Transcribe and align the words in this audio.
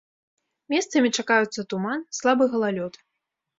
Месцамі 0.73 1.11
чакаюцца 1.17 1.67
туман, 1.75 1.99
слабы 2.23 2.51
галалёд. 2.57 2.93